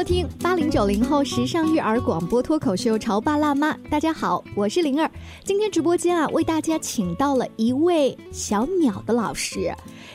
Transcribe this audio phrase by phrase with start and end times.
[0.00, 3.74] 收听八零九零后时尚育儿广播脱口秀《潮爸辣妈》。
[3.90, 5.10] 大家好，我是灵儿。
[5.44, 9.70] 今天直播间啊，为大家请到了一位小鸟的老师，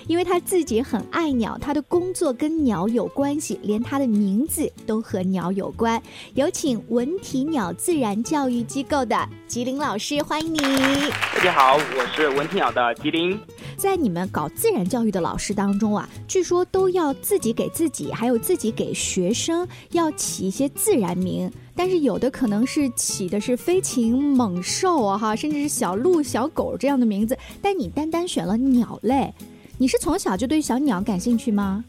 [0.08, 6.02] 因为他自己很爱鸟，他的工作跟鸟有关系，连他的名字都和鸟有关。
[6.34, 10.60] 有请文体鸟自然教育机构的吉林老师，欢迎你。
[10.60, 13.38] 大家好，我是文体鸟的吉林。
[13.78, 29.34] 在你们搞自然教育的老师当中啊，据说都要自己给自己，还有自己给学生要起一些自然名，但是有的可能是起的是飞禽猛兽啊，哈，甚至是小鹿、小狗这样的名字，但你单单选了鸟类，
[29.78, 31.84] 你是从小就对小鸟感兴趣吗？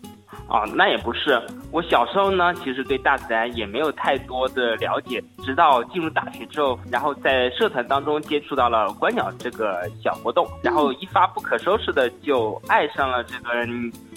[0.48, 1.40] 哦，那也不是。
[1.70, 13.64] 我小时候呢，其实对大自然也没有太多的了解，直到进入大学之后，然后在社团当中接触到了观鸟这个小活动，然后一发不可收拾的就爱上了这个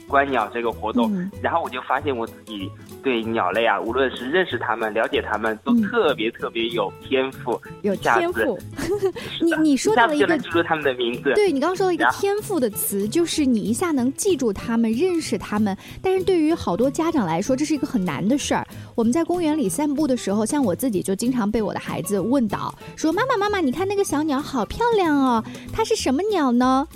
[0.10, 2.70] 观鸟这个活动，然后我就发现我自己
[3.04, 8.60] 对鸟类啊，无论是认识它们、了解它们，都特别特别有天赋，有天赋。
[9.40, 18.68] 你你说到了一个记住它们的名字，对你刚刚说了一个天赋的词，就是你一下能记住它们、认识它们，但是对于好多家长来说，这是一个很难的事儿。
[18.96, 26.88] 我们在公园里散步的时候，像我自己就经常被我的孩子问到，说妈妈妈妈，你看那个小鸟好漂亮哦，它是什么鸟呢？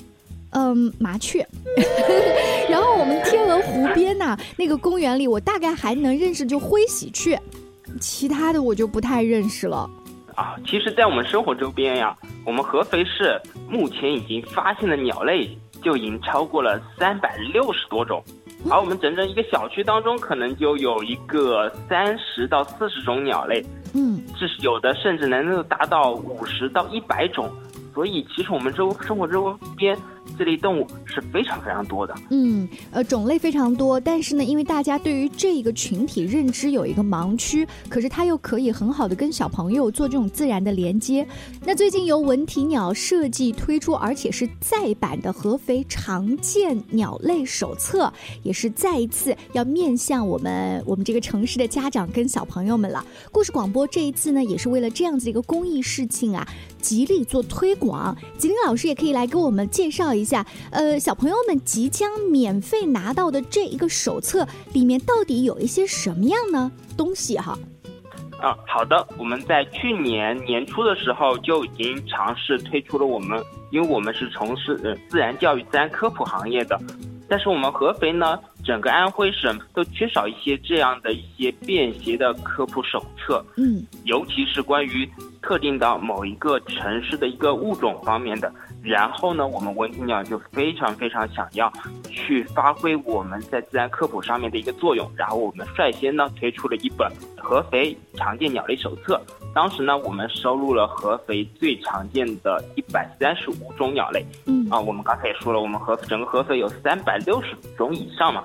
[0.53, 1.45] 嗯，麻雀。
[2.69, 7.37] 然后我们天鹅湖边呐，那个公园里，我大概还能认识就灰喜鹊，
[7.99, 9.89] 其他的我就不太认识了。
[10.35, 15.47] 啊，其实，在我们生活周边呀，我们合肥市目前已经发现的鸟类
[15.83, 18.23] 就已经超过了三百六十多种，
[18.69, 27.47] 而我们整整一个小区当中，可能就有一个三十到四十种鸟类，嗯，是有的甚至能够达到五十到一百种。
[27.93, 29.95] 所以，其实我们周生活周边。
[30.37, 41.27] 这类动物是非常非常多的，嗯，呃，种类非常多，但是呢，因为大家对于这一个群体认知有一个盲区，可是它又可以很好的跟小朋友做这种自然的连接。
[41.63, 48.11] 那最近由文体鸟设计推出，而且是再版的合肥常见鸟类手册，
[48.41, 53.05] 也是再一次要面向我们我们这个城市的家长跟小朋友们了。
[53.31, 56.47] 故事广播这一次呢，也是为了这样子一个公益事情啊，
[56.81, 58.17] 极力做推广。
[58.37, 60.23] 吉林老师也可以来给我们介绍一。
[60.23, 67.59] 一下，呃，小朋友们即将免费拿到的这一个手册里面到底有一些什么样呢东西哈？
[68.39, 76.79] 啊，好的，我们在去年年初的时候就已经尝试推出了我们，因为我们是从事呃自然教育、自然科普行业的，
[77.27, 85.05] 但是我们合肥呢，整个安徽省都缺少一些这样的一些便携的科普手册，嗯，尤其是关于
[85.43, 88.51] 特定到某一个城市的一个物种方面的。
[88.81, 91.71] 然后呢，我们文体鸟就非常非常想要
[92.09, 95.09] 去发挥我们在自然科普上面的一个作用。
[95.15, 99.21] 然后我们率先呢推出了一本合肥常见鸟类手册。
[99.53, 104.25] 当时呢，我们收录了合肥最常见的一百三十五种鸟类。
[104.47, 108.43] 嗯啊，我们刚才也说了，我们合整个合肥有三百六十种以上嘛。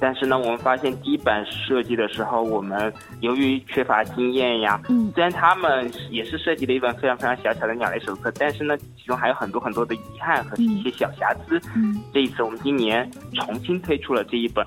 [0.00, 11.60] 但是呢，我们发现第一版设计的时候，我们由于缺乏经验呀，嗯，虽然他们也是设计了一本非常非常小巧的鸟类手册，但是呢，其中还有很多很多的遗憾和一些小瑕疵。
[11.74, 14.64] 嗯，这一次我们今年重新推出了这一本。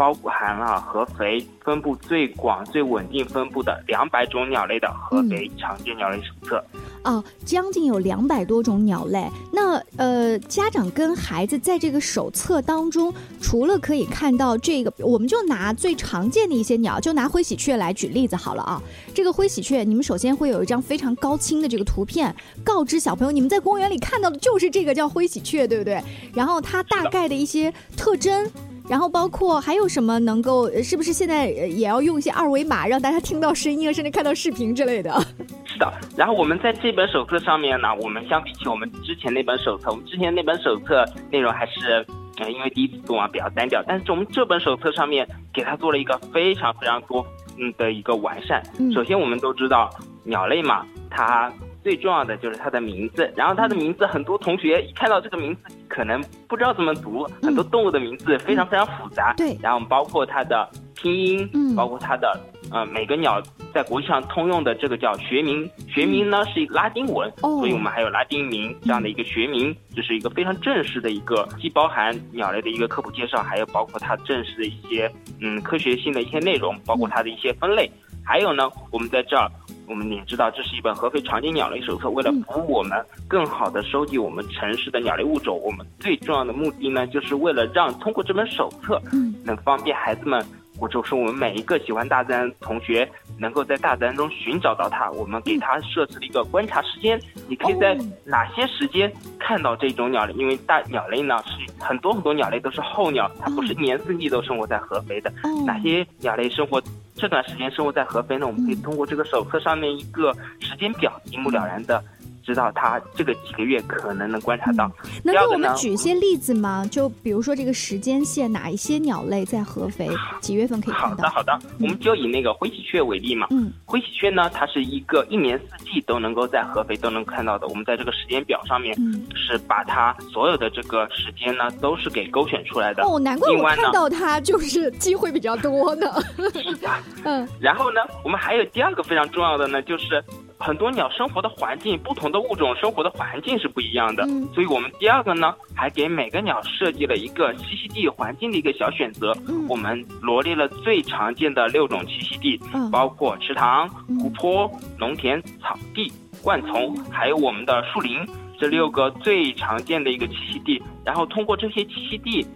[0.00, 6.64] 包含了合肥分布最广、最稳定分布的两百种鸟类的合肥常见鸟类手册。
[7.04, 9.28] 哦，将近有两百多种鸟类。
[9.52, 13.12] 那呃，家长跟孩子在这个手册当中，
[13.42, 18.80] 除了可以看到这个，我们就拿最常见的一些鸟，就拿灰喜鹊来举例子好了啊。
[19.14, 22.34] 这个灰喜鹊，你们首先会有一张非常高清的这个图片，
[22.64, 26.02] 告知小朋友，你们在公园里看到的就是这个叫灰喜鹊，对不对？
[26.32, 28.50] 然后它大概的一些特征。
[28.90, 35.12] 然后包括还有什么能够，是不是现在也要用一些二维码，让大家听到声音啊，甚至看到视频之类的？
[35.64, 35.88] 是的。
[36.16, 42.04] 然后我们在这本手册上面呢，我们相比起我们之前那本手册，我们之前那本手册内容还是，
[42.38, 43.80] 呃，因为第一次做嘛比较单调。
[43.86, 45.24] 但是我们这本手册上面
[45.54, 47.24] 给它做了一个非常非常多
[47.58, 48.60] 嗯的一个完善。
[48.92, 49.88] 首先我们都知道
[50.24, 51.52] 鸟类嘛，它。
[51.82, 59.34] 最重要的就是它的名字，然后它的名字很多同学一看到这个名字可能不知道怎么读，很多动物的名字非常非常复杂。
[59.36, 62.40] 对，然后包括它的拼音，嗯，包括它的
[62.70, 63.42] 呃每个鸟
[63.74, 75.10] 在国际上通用的这个叫学名，学名呢是拉丁文，所以我们还有拉丁名这样的一个学名，这是一个非常正式的一个，既包含鸟类的一个科普介绍，还有包括它正式的一些
[75.40, 77.90] 嗯科学性的一些内容，包括它的一些分类，
[78.24, 79.50] 还有呢，我们在这儿。
[79.90, 82.08] 我们也知道，这是一本合肥常见鸟类手册。
[82.08, 89.02] 为了服务我们更好的收集我们城市的鸟类物种，我们最重要的目的呢，就是为了让通过这本手册，
[89.44, 90.46] 能方便孩子们
[90.78, 95.10] 或者说我们每一个喜欢大自然同学，能够在大自然中寻找到它。
[95.10, 100.32] 我们给它设置了一个观察时间，你可以在哪些时间看到这种鸟类？
[100.34, 105.32] 因为大鸟类呢是很多很多鸟类都是候鸟，它不是一年四季都生活在合肥的。
[105.66, 106.80] 哪些鸟类生活
[107.20, 108.46] 这段时间生活在合肥呢？
[108.46, 112.02] 我们可以通过这个手册上面一个时间表，一目了然的。
[112.42, 114.90] 知道它这个几个月可能能观察到，
[115.22, 116.86] 能给我们举一些例子吗？
[116.90, 120.08] 就比如说这个时间线，哪一些鸟类在合肥
[120.40, 121.28] 几月份可以看到？
[121.28, 123.46] 好的，好的，我们就以那个灰喜鹊为例嘛。
[123.50, 127.66] 嗯，灰喜鹊呢，它是一个一年四季都能够在合肥都能看到的。
[127.68, 128.96] 我们在这个时间表上面
[129.34, 133.04] 是把它所有的这个时间呢都是给勾选出来的。
[133.04, 136.06] 哦，难怪我看到它就是机会比较多呢。
[136.52, 136.88] 是的，
[137.24, 137.48] 嗯。
[137.60, 140.22] 然后呢，我们还有第二个非常重要的呢，就是。
[140.60, 149.32] 很多鸟生活的环境，不同的物种生活的环境是不一样的，所以我们第二个呢，还给每个鸟设计了一个栖息地环境的一个小选择。
[149.68, 152.60] 我们罗列了最常见的六种栖息地，
[152.92, 153.88] 包括池塘、
[154.20, 156.12] 湖泊、农田、草地、
[156.42, 158.18] 灌丛，还有我们的树林，
[158.58, 160.82] 这六个最常见的一个栖息地。
[161.06, 162.46] 然后通过这些栖息地。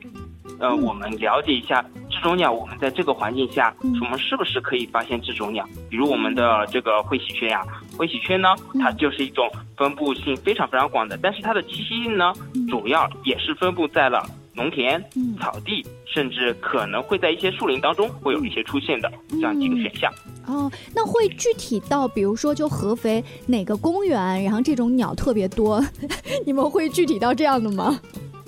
[0.61, 5.65] 呃，我们了解一下这种鸟，我们在这个环境下，我们是不是可以发现这种鸟？
[5.89, 7.63] 比如我们的这个灰喜鹊呀，
[7.97, 8.49] 灰喜鹊呢，
[8.81, 12.33] 它就是一种分布性非常非常广的，但是它的栖息地呢，
[12.69, 15.03] 主要也是分布在了农田、
[15.39, 20.13] 草地，甚至可能会在一些树林当中会有一些出现的这样几个选项。
[20.47, 25.83] 哦，那会具体到，比如说就合肥哪个公园，然后这种鸟特别多，
[26.47, 27.99] 你们会具体到这样的吗？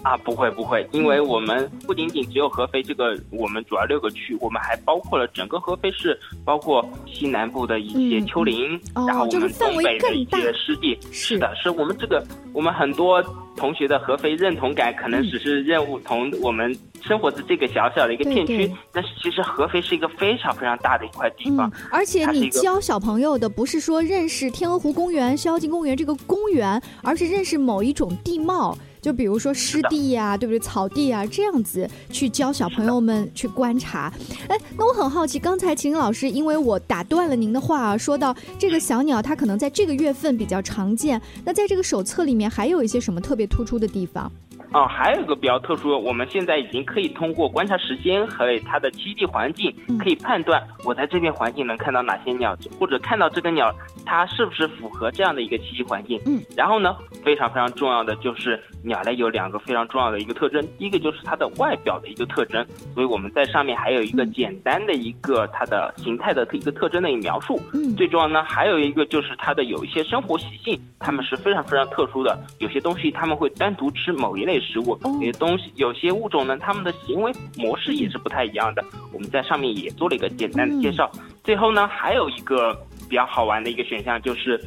[0.06, 10.96] 啊，不会不会，因为我们不仅仅只有合肥这个我们主要六个区，我们还包括了整个合肥市，包括西南部的一些丘陵，然后我们东北的一些湿地。
[11.10, 13.20] 是的，是我们这个我们很多
[13.56, 16.72] 同学的合肥认同感，可能只是任务同我们
[17.02, 21.68] 生活的这个小小的一个片区，但是其实合肥是一个非常非常大的一块地方。
[21.90, 28.78] 而且你教小朋友的不是说认识天鹅湖公园、逍遥津公园这个公园，而是认识某一种地貌。
[29.06, 30.58] 就比如说湿地呀，对不对？
[30.58, 34.12] 草地啊，这样子去教小朋友们去观察。
[34.48, 41.22] 哎，那我很好奇，刚才秦老师因为我打断了您的话啊，说到这个小鸟，它可能在这个月份比较常见。
[41.44, 44.28] 那在这个手册里面还有一些什么特别突出的地方？
[44.72, 53.72] 哦，还有一个比较特殊，我们现在已经可以通过观察时间和它的栖地环境，可以判断我在这片环境能看到哪些鸟，或者看到这个鸟
[54.04, 56.20] 它是不是符合这样的一个栖息环境。
[56.26, 67.58] 嗯，然后呢，非常非常重要的就是鸟类有两个非常重要的一个特征，第一个就是它的外表的一个特征，所以我们在上面还有一个简单的一个它的形态的一个特征的一个描述。
[67.72, 74.55] 嗯，最重要呢，还有一个就是它的有一些生活习性，它们是非常非常特殊的，有些东西它们会单独吃某一类。
[74.60, 78.84] 食物有些东西，有些物种呢，它们的行为模式也是不太一样的。
[79.12, 81.10] 我们在上面也做了一个简单的介绍。
[81.44, 82.74] 最后呢，还有一个
[83.08, 84.60] 比较好玩的一个选项，就是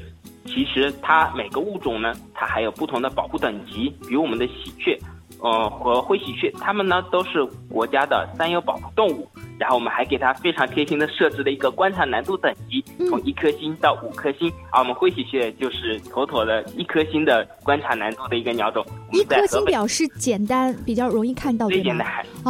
[0.46, 3.94] 其实它每个物种呢，它还有不同的保护等级。
[4.08, 4.98] 比如我们的喜鹊，
[5.42, 9.28] 呃，和灰喜鹊，它们呢都是国家的三有保护动物。
[9.60, 14.52] 然后我们还给它非常贴心的设置了一个观察难度等级，从一颗星到五颗星。
[14.72, 18.86] 而我们灰喜鹊就是妥妥的一颗星的观察难度的一个鸟种。
[19.12, 21.68] 一颗星表示简单，比较容易看到。
[21.68, 22.08] 最简单，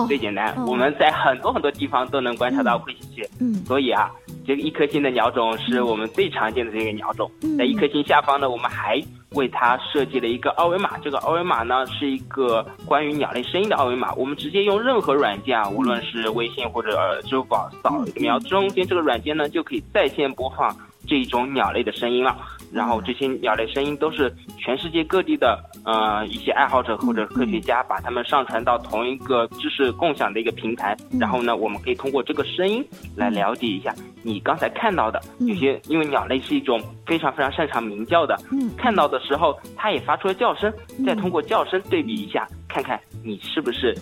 [0.08, 0.56] 最简单。
[0.66, 3.30] 我们在很多很多地方都能观察到灰喜鹊。
[3.40, 4.12] 嗯，所以啊，
[4.46, 7.30] 这个一颗星的鸟种是我们最常见的这个鸟种。
[7.58, 9.02] 在一颗星下方呢，我们还。
[9.32, 14.14] 为它设计了一个二维码，这个二维码呢是一个关于鸟类声音的二维码。
[14.14, 20.76] 我们直接用任何软件啊，无论是微信或者支付宝扫描中间这个软件呢，就可以在线播放
[21.08, 22.36] 这种鸟类的声音了。
[22.72, 30.96] 然后这些鸟类声音都是全世界各地的呃一些爱好者或者科学家把它们上传到同一个知识共享的一个平台。
[31.20, 32.86] 然后呢，我们可以通过这个声音
[33.16, 38.38] 来了解一下你刚才看到的有些，因为鸟类是一种非常非常擅长鸣叫的，
[38.78, 40.72] 看到的时候它也发出了叫声，
[41.06, 43.96] 再通过叫声对比一下，看看你是不是。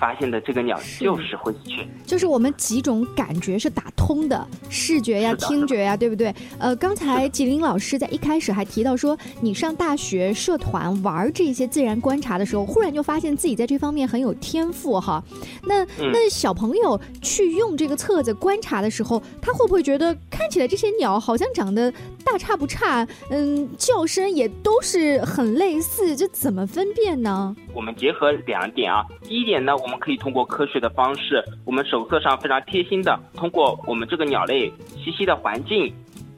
[0.00, 6.34] 发现的这个鸟就是灰喜鹊，就是我们几种感觉是打通的，视觉呀、听觉呀，对不对？
[6.58, 15.22] 呃，刚才吉林老师在一开始还提到说，你上大学社团玩这些自然观察的时候，忽然就发现自己在这方面很有天赋哈。
[15.62, 21.92] 那那小朋友去用这个册子观察的时候，他会不会觉得看起来这些鸟好像长得
[22.24, 23.06] 大差不差？
[23.28, 27.54] 嗯，叫声也都是很类似，这怎么分辨呢？
[27.74, 29.89] 我们结合两点啊，第一点呢，我。
[29.90, 35.92] 我们可以通过科学的方式，我们手册上非常贴心的，通过我们这个鸟类栖息的环境，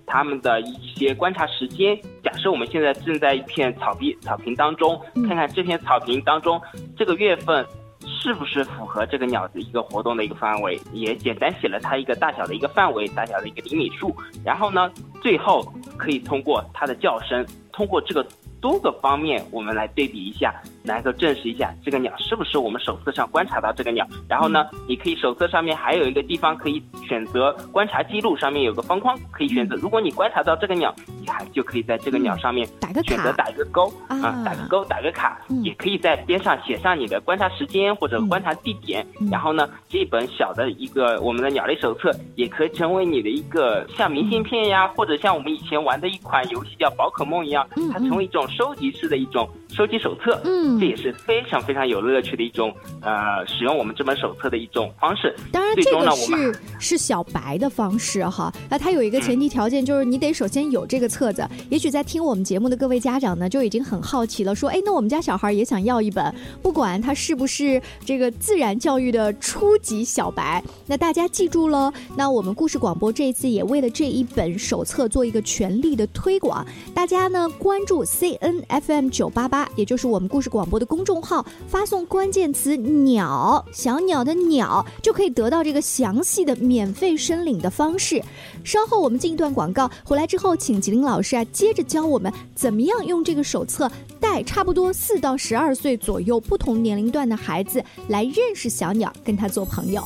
[0.06, 1.94] 它们的一些观察时间。
[2.24, 6.58] 假设我们现在正在一片草地草坪当中，看看这片草坪当中
[6.96, 7.62] 这个月份
[8.06, 14.16] 是不是符合这个鸟的一个活动的一个范围，也简单写了它一个大小的一个范围，大小的一个厘米数。
[14.42, 14.90] 然后呢，
[15.20, 15.62] 最后
[15.98, 18.26] 可以通过它的叫声，通过这个。
[18.62, 20.54] 多个方面，我们来对比一下，
[20.84, 24.06] 来够证实一下这个鸟是不是我们手册上观察到这个鸟。
[24.28, 29.74] 然后呢，你可以手册上面还有一个地方可以选择观察记录，上面有个方框可以选择。
[29.74, 32.64] 如果你观察到这个鸟，你还就可以在这个鸟上面
[33.04, 39.04] 选择打一个勾啊，打个勾，打个卡，也可以在边上写上你的观察时间或者观察地点。
[39.28, 48.46] 然后呢，这本小的一个我们的鸟类手册也可以成为你的一个像明信片呀，或者像我们以前玩的一款游戏叫宝可梦一样，它成为一种。
[48.56, 55.34] 收集式的一种收集手册，嗯，这也是非常非常有乐趣的一种呃，使用我们这本手册的一种方式。
[55.50, 58.52] 当然，这个是是小白的方式哈。
[58.68, 61.48] 那它有一个前提条件，就是你得首先有这个册子。
[61.70, 71.90] 也许在听我们节目的各位家长呢，就已经很好奇了，说，哎，那我们家小孩也想要一本，不管他是不是这个自然教育的初级小白，那大家记住喽。
[72.16, 78.38] 那我们故事广播这一次也为了这一本手册做一个全力的推广，大家呢关注 C。
[78.42, 88.22] N F M 九八八，也就是我们故事广播的公众号，发送关键词“鸟”，小鸟的鸟，就可以得到这个详细的免费申领的方式。
[88.64, 100.02] 稍后我们进一段广告，回来之后，请吉林老师啊，接着教我们怎么样用这个手册带差不多四到十二岁左右不同年龄段的孩子来认识小鸟，跟他做朋友。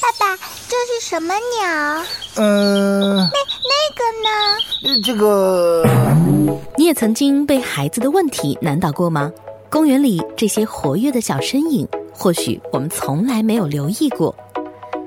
[0.00, 0.36] 爸爸，
[0.76, 2.04] 这是什么鸟？
[2.36, 3.24] 嗯，那
[3.64, 5.00] 那个呢？
[5.02, 5.82] 这个，
[6.76, 9.32] 你也曾经被孩子的问题难倒过吗？
[9.70, 14.36] 公园里这些活跃的小身影，或许我们从来没有留意过。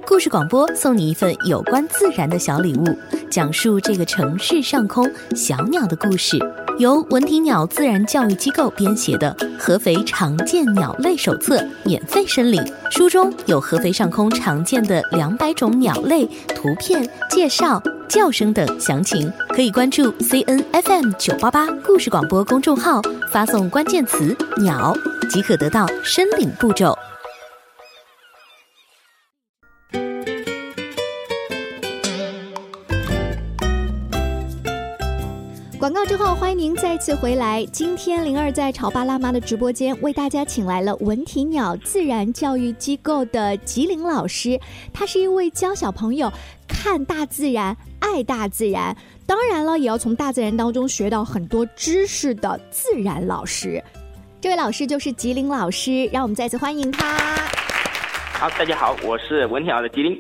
[0.10, 2.84] 故事广播送你一份有关自然的小礼物，
[3.30, 6.36] 讲述这个城市上空小鸟的故事。
[6.80, 16.26] 由文体鸟自然教育机构编写的《合肥常见鸟类手册》免费申领，书中有合肥上空常见的两百种鸟类
[16.56, 19.32] 图片介绍、叫声等详情。
[19.50, 23.00] 可以关注 C N F M 九八八故事广播公众号，
[23.32, 24.92] 发送关键词“鸟”
[25.30, 26.98] 即可得到申领步骤。
[36.40, 37.66] 欢迎您再次回来。
[37.66, 44.58] 今天灵儿在潮爸辣妈的直播间为大家请来了文体鸟自然教育机构的吉林老师，
[44.94, 46.32] 他是一位教小朋友
[46.66, 48.96] 看大自然、爱大自然，
[49.28, 53.84] 当然了，也要从大自然当中学到很多知识的自然老师。
[54.40, 57.18] 这位老师就是吉林老师，让我们再次欢迎他。
[58.40, 60.18] 好，大家好，我是文体鸟的吉林。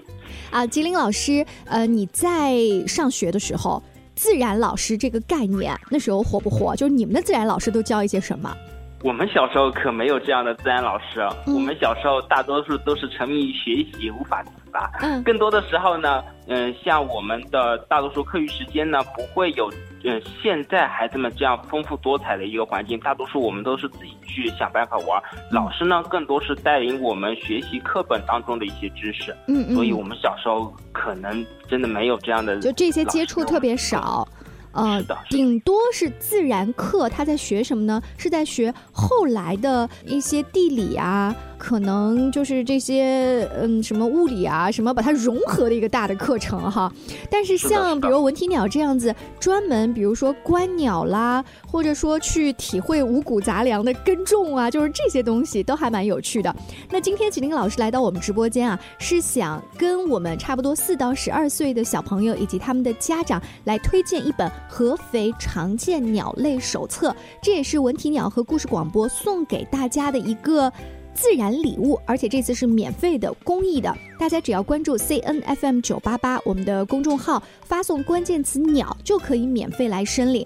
[0.51, 3.81] 啊，吉林老师，呃，你在上学的时候。
[4.19, 6.75] 自然老师这个概念那时候火不火？
[6.75, 8.53] 就是你们的自然老师都教一些什么？
[9.01, 14.89] 我们小时候可没有这样的自然老师，我们小时候大多数都是沉迷于学习，无法自拔。
[15.01, 19.71] 嗯，更多的时候呢，嗯，像我们的大多数课余时间呢，不会有。
[20.03, 25.21] 嗯，现在孩子们这样丰富多彩的一个环境，大多数我们都是自己去想办法玩。
[25.51, 29.31] 老师呢，更多是带领我们学习课本当中的一些知识。
[29.47, 29.75] 嗯嗯。
[29.75, 34.27] 所以我们小时候可能真的没有这样的，就这些接触特别少。
[34.71, 38.01] 呃，顶多是自然课，他在学什么呢？
[38.17, 41.35] 是在学后来的一些地理啊。
[41.59, 46.91] 可能就是这些，嗯，什么物理啊，什么把它融合的一个大的课程哈。
[47.29, 56.55] 但是像比如文体鸟这样子，专门比如说观鸟啦，或者说去体会五谷杂粮的耕种啊，就是这些东西都还蛮有趣的。
[56.89, 70.71] 那今天启林老师来到我们直播间啊，是想跟我们差不多四到十二岁的小朋友以及他们的家长来推荐一本合肥常见鸟类手册，这也是文体鸟和故事广播送给大家的一个。
[71.13, 73.93] 自然礼物，而且这次是免费的、公益的。
[74.17, 80.45] 大家只要关注 C N F M 九八八我们的公众号，发送关键词“鸟”就可以免费来申领。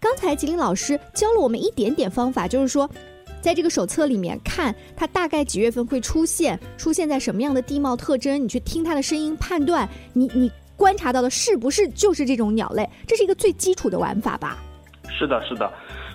[0.00, 2.88] 刚才吉林老师教了我们一点点方法，就是说，
[3.40, 14.58] 在这个手册里面看它大概几月份会出现，出现在什么样的地貌特征，你去听它的声音，判断你你观察到的是不是就是这种鸟类，这是一个最基础的玩法吧？
[15.18, 15.68] 是的，是的。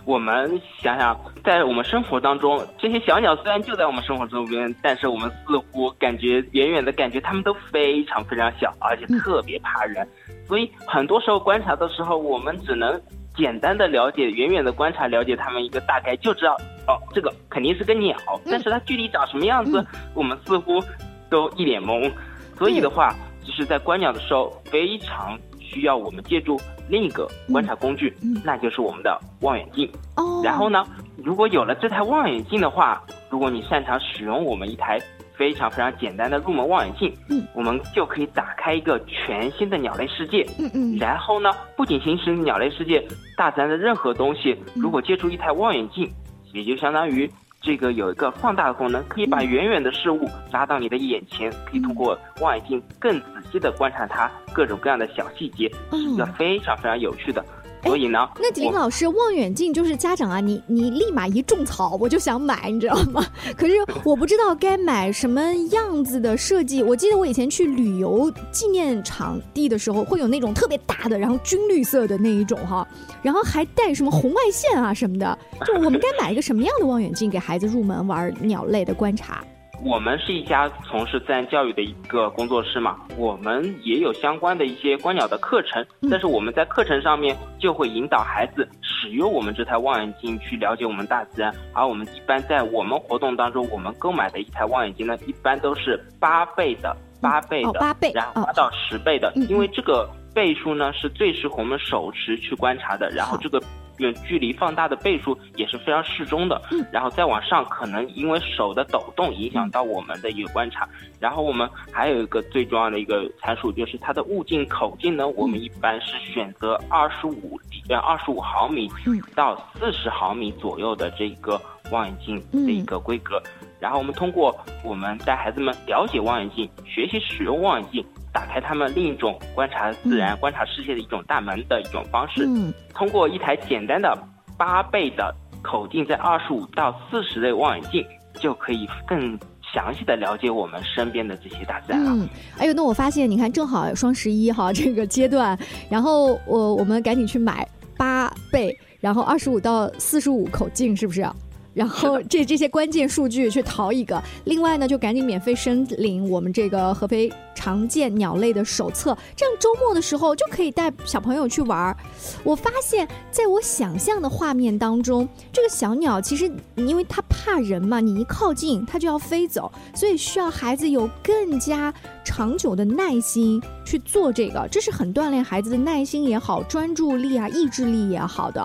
[0.06, 10.08] 我们想想，在我们生活当中，这些小鸟虽然就在我们生活周边，但是我们似乎感觉远远的感觉它们都非常非常小，而且特别怕人。
[10.46, 13.00] 所以很多时候观察的时候，我们只能
[13.36, 16.54] 简单的了解，远远的观察了解它们一个大概，就知道
[16.88, 20.84] 哦，这个肯定是个鸟，但是它具体长什么样子，我们似乎
[21.30, 22.12] 都一脸懵。
[22.58, 25.40] 所以的话，就是在观鸟的时候非常。
[25.64, 29.90] 需要我们借助另一个观察工具，嗯那就是我们的望远镜。
[30.18, 30.86] 哦，然后呢，
[31.18, 35.00] 如果有了这台望远镜的话，如果你擅长使用我们一台
[35.36, 40.46] 非常非常简单的入门望远镜，嗯，我们就可以打开一个全新的鸟类世界。
[40.60, 40.98] 嗯嗯。
[40.98, 43.04] 然后呢，不仅行使鸟类世界，
[43.36, 44.82] 大自然的任何东西，嗯。
[44.82, 46.08] 如果借助一台望远镜，
[46.54, 47.30] 也就相当于
[47.64, 56.34] 这个有一个放大的功能，可以把嗯远远的事物拉到你的眼前，可以通过望远镜更仔细的观察它各种各样的小细节，是一个嗯。
[56.34, 57.44] 非常非常有趣的。
[57.84, 63.24] 哎所以呢，那景林老师，望远镜就是家长啊，你你立马一种草，我就想买，你知道吗？
[63.56, 63.74] 可是
[64.04, 66.82] 我不知道该买什么样子的设计。
[66.82, 72.88] 我记得我以前去旅游纪念场地的时候，会有那种特别大的，然后军绿色的那一种哈，
[73.22, 75.38] 然后还带什么红外线啊什么的。
[75.66, 79.44] 就我们该买一个什么样的望远镜给孩子入门玩鸟类的观察？
[79.86, 86.10] 我们是一家从事自然教育的一个工作室嘛，我们也有相关的一些观鸟的课程，嗯。
[86.10, 103.62] 但是我们在课程上面就会引导孩子使用我们这台望远镜去了解我们大自然，而我们一般在我们活动当中，我们购买的一台望远镜呢，一般都是八倍的，八倍的，哦八倍哦然后八到十倍的，因为这个倍数呢是最适合我们手持去观察的，然后这个。
[103.98, 106.86] 远距离放大的倍数也是非常适中的，嗯。
[106.92, 110.88] 然后再往上，可能因为手的抖动影响到我们的一个观察，
[111.20, 117.60] 然后我们还有一个最重要的一个参数，就是它的物镜口径呢，我们一般是选择二十五
[117.90, 119.22] 呃二十五毫米嗯。
[119.36, 123.42] 到四十毫米左右的这个望远镜的一个规格。
[123.80, 132.46] 然后我们通过我们带孩子们了解望远镜，学习使用望远镜，打开他们另一种观察自然、观察世界的一种大门的一种方式。
[132.48, 134.18] 嗯通过一台简单的
[134.58, 138.06] 八倍的口径在二十五到四十的望远镜，
[138.40, 139.38] 就可以更
[139.74, 142.12] 详细的了解我们身边的这些大自然了。
[142.14, 145.58] 嗯，哎呦，那我发现，你看，正好双十一哈 这个阶段，
[145.90, 151.26] 然后我我们赶紧去买八倍，然后二十五到四十五口径，是不是？
[151.74, 161.98] 然后这这些关键数据去淘一个，另外呢，就赶紧免费申领我们这个合肥常见鸟类的手册，这样周末的时候就可以带小朋友去玩儿。
[162.44, 178.64] 我发现，在我想象的画面当中，这个小鸟其实因为它怕人嘛，你一靠近它就要飞走，所以需要孩子有更加长久的耐心去做这个，这是很锻炼孩子的耐心也好、专注力啊、意志力也好的。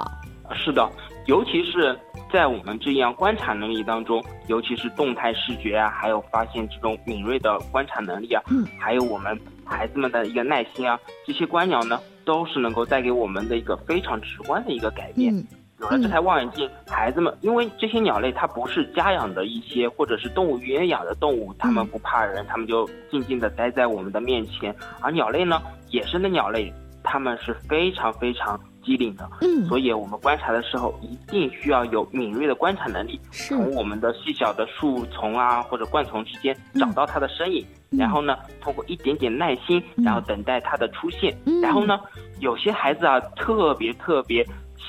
[0.64, 0.88] 是的，
[1.28, 1.94] 尤其是
[2.32, 15.36] 在我们这样观察能力当中，尤其是动态视觉啊，还有发现这种敏锐的观察能力啊，嗯还有我们孩子们的一个耐心啊，这些观鸟呢，都是能够带给我们的一个非常直观的一个改变。
[15.36, 15.46] 嗯
[15.80, 24.74] 有了这台望远镜，孩子们因为这些鸟类它不是家养的一些或者是动物园养的动物，它们不怕人，它们就静静的待在我们的面前。
[25.00, 26.72] 而鸟类呢，野生的鸟类，
[27.04, 36.80] 它们是非常非常机灵的，嗯，所以我们观察的时候一定需要有敏锐的观察能力，从我们的细小的树丛啊或者灌丛之间嗯。
[36.80, 37.98] 找到它的身影，嗯。
[37.98, 40.04] 然后呢，通过一点点耐心，嗯。
[40.04, 41.60] 然后等待它的出现，嗯。
[41.60, 42.00] 然后呢，
[42.40, 44.42] 有些孩子啊特别特别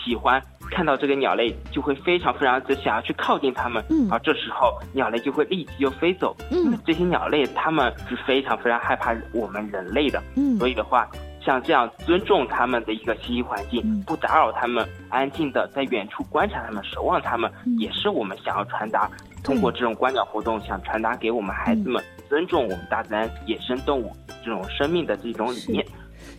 [0.05, 4.07] 喜欢看到这个鸟类，就会非常非常的想要去靠近它们，嗯。
[4.09, 6.33] 而这时候鸟类就会立即就飞走。
[6.51, 6.79] 嗯。
[6.85, 10.57] 这些鸟类它们是非常非常害怕我们人类的，嗯。
[10.57, 11.05] 所以的话，
[11.49, 14.03] 像这样尊重他们的一个栖息环境，嗯。
[14.05, 19.09] 不打扰他们，安静的在远处观察他们、守望他们，嗯也是我们想要传达，
[19.43, 25.83] 通过这种观鸟活动，想传达给我们孩子们、尊重我们大自然、野生动物这种生命的这种理念。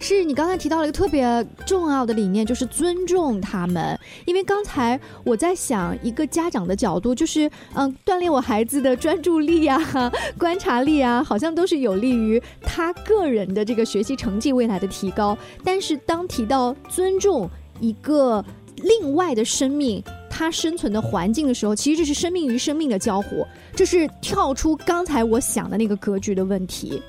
[0.00, 3.98] 是你刚才提到了一个特别重要的理念，就是尊重他们。
[4.24, 9.78] 因为刚才我在想，一个家长的角度，就是嗯，锻炼我孩子的专注力啊、
[10.38, 15.36] 观察力啊，好像都是有利于他个人的这个学习成绩未来的提高。
[15.62, 18.44] 但是当提到尊重一个
[18.76, 27.02] 另外的生命，他生存的环境的时候，其实这是生命与生命的交互，这是跳出刚才我想的那个格局的问题。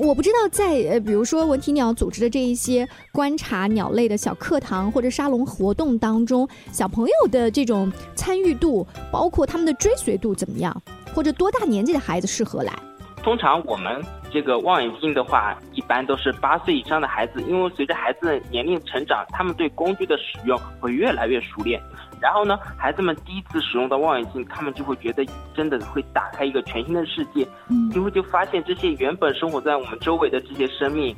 [0.00, 10.82] 我不知道在呃，比如说文体鸟组织的这一些观察鸟类的小课堂或者沙龙活动当中，小朋友的这种参与度，包括他们的追随度怎么样，
[11.14, 12.72] 或者多大年纪的孩子适合来？
[13.22, 21.82] 通常我们这个望远镜的话，一般都是八岁以上的孩子，因为随着孩子的年龄成长，他们对工具的使用会越来越熟练。
[22.20, 25.24] 然后呢，孩子们第一次使用到望远镜，他们就会觉得
[25.54, 27.90] 真的会打开一个全新的世界，嗯。
[27.94, 31.14] 因为就发现这些原本生活在我们周围的这些生命，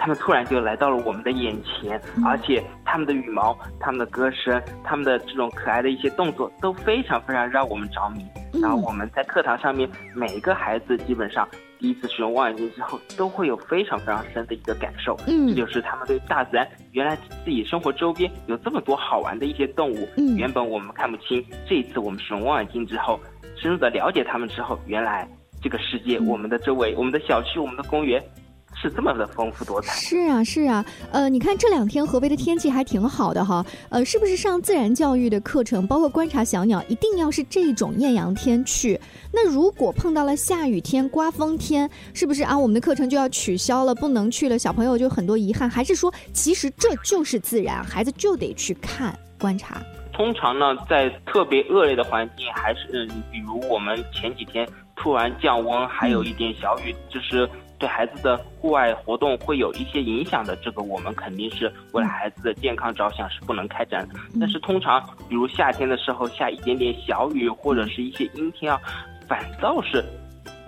[0.00, 2.24] 他们突然就来到了我们的眼前，嗯。
[2.24, 8.24] 而且他们的羽毛、他们的歌声、他们的这种可爱的一些动作，都非常非常让我们着迷。
[8.54, 8.62] 嗯。
[8.62, 11.46] 然后我们在课堂上面，每一个孩子基本上
[11.78, 15.14] 第一次使用望远镜之后，都会有非常非常深的一个感受。
[15.26, 15.48] 嗯。
[15.48, 20.34] 这就是他们对大自然原来自己生活周边有这么多好玩的一些动物，嗯。
[20.36, 23.20] 原本我们看不清，这一次我们使用望远镜之后，
[23.54, 25.28] 深入的了解他们之后，原来
[25.62, 26.26] 这个世界、嗯。
[26.26, 28.22] 我们的周围、我们的小区、我们的公园
[28.74, 29.92] 是这么的丰富多彩。
[29.94, 38.98] 是啊，是啊，呃，你看这两天合肥的天气还挺好的哈，呃，是不是上自然教育的课程，包括观察小鸟，一定要是这种艳阳天去？
[39.32, 44.58] 那如果碰到了下雨天、刮风天，是不是啊，我们的课程就要取消了，不能去了？
[44.58, 49.82] 小朋友就很多遗憾，还是说其实这就是自然，孩子就得去看观察？
[50.20, 60.54] 通常呢，在特别恶劣的环境，还是嗯，比如我们前几天突然降温，还有一点小雨，就是对孩子的户外活动会有一些影响的。
[60.56, 64.14] 这个我们肯定是为了孩子的健康着想，是不能开展的。
[64.38, 68.78] 但是通常，比如夏天的时候下一点点小雨，或者是一些阴天啊，
[69.26, 70.04] 反倒是。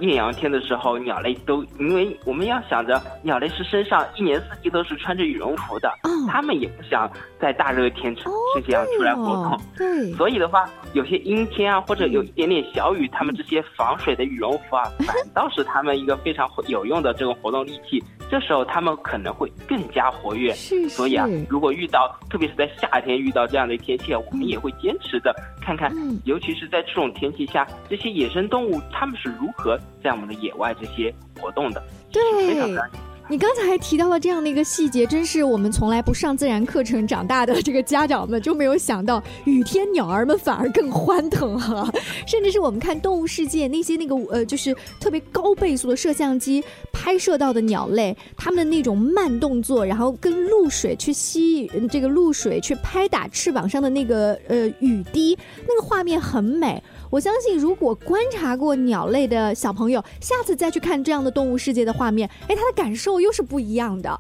[0.01, 8.23] 艳阳天的时候，鸟类都因为我们要想着，鸟类是身上一年四季都是穿着羽绒服的，哦，它们也不想在大热天这
[8.67, 9.53] 这样出来活动。
[9.53, 18.03] 哦对，所以的话，有些阴天啊，或者有一点点小雨，他们这些防水的羽绒服啊，反倒是他们一个非常有用的这种活动利器。
[18.33, 20.55] 这时候他们可能会更加活跃。
[20.55, 26.19] 是所以啊，如果遇到，特别是在夏天遇到这样的天气啊，我们也会坚持的看看，嗯。
[26.25, 32.91] 尤其是在这种天气下，这些野生动物它们是如何在我们的野外这些活动的，对是非常非常
[33.33, 41.91] 你刚才还提到了这样的一个细节，真是我们从来不上自然课程长大的这个家长们就没有想到，雨天鸟儿们反而更欢腾哈、
[42.27, 56.83] 甚至是我们看《动物世界》那些那个呃，就是特别高倍速的摄像机拍摄到的鸟类，它们的那种慢动作，然后跟露水去吸呃这个露水去拍打翅膀上的那个呃雨滴，那个画面很美。
[57.13, 64.19] 我相信，如果观察过鸟类的小朋友，下次再去看这样的动物世界的画面，哎，他的感受又是不一样的。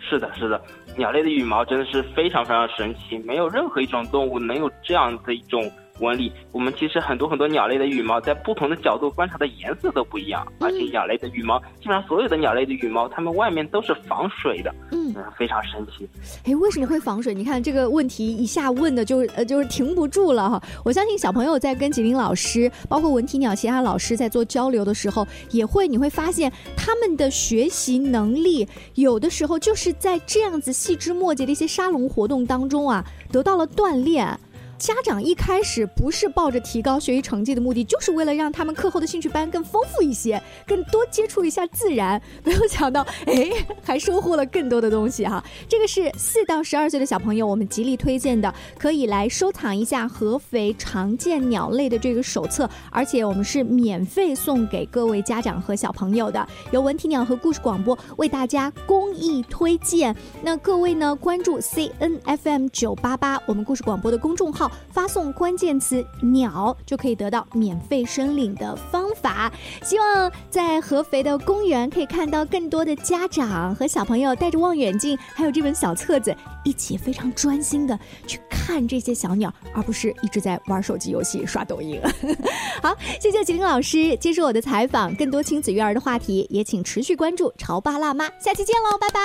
[0.00, 0.60] 是的，是的，
[0.96, 5.70] 鸟类的羽毛真的是非常非常神奇，没有任何一种动物能有这样的一种
[6.02, 6.30] 纹理。
[6.50, 16.08] 我们其实很多很多鸟类的羽毛，在不同的角度观察的颜色都不一样，而且鸟类的羽毛，基本上所有的鸟类的羽毛，它们外面都是防水的，嗯，嗯，非常神奇。
[16.44, 17.32] 哎，为什么会防水？
[17.32, 20.62] 你看这个问题一下问的就呃就是停不住了哈。
[20.84, 34.38] 我相信小朋友在跟吉林老师，包括文体鸟其他老师在做交流的时候，也会你会发现他们的学习能力有的时候就是在这样子细枝末节的一些沙龙活动当中啊得到了锻炼。
[34.82, 42.20] 家长一开始不是抱着提高学习成绩的目的，就是为了让他们课后的兴趣班更丰富一些，更多接触一下自然。
[42.42, 43.48] 没有想到，哎，
[43.84, 45.40] 还收获了更多的东西哈。
[45.68, 60.12] 这个是四到十二岁的小朋友，我们极力推荐的，可以来收藏一下合肥常见鸟类的这个手册，而且我们是免费送给各位家长和小朋友的，由文体鸟和故事广播为大家公益推荐。
[60.42, 69.50] 那各位呢，关注 C N F M 九八八我们故事广播的公众号，发送关键词“鸟”就可以得到免费申领的方法。
[69.82, 82.00] 希望在合肥的公园可以看到更多的家长和小朋友带着望远镜，还有这本小册子，一起非常专心的去看这些小鸟，而不是一直在玩手机游戏、刷抖音。
[82.82, 89.20] 好，谢谢吉林老师接受我的采访，更多亲子育儿的话题，也请持续关注潮爸辣妈，下期见喽，拜拜。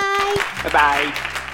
[0.64, 1.47] 拜拜。